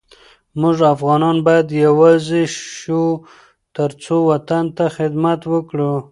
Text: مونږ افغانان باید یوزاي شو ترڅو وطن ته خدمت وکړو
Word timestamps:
مونږ 0.59 0.77
افغانان 0.95 1.37
باید 1.47 1.67
یوزاي 1.83 2.43
شو 2.77 3.03
ترڅو 3.75 4.15
وطن 4.31 4.65
ته 4.77 4.85
خدمت 4.97 5.41
وکړو 5.53 5.93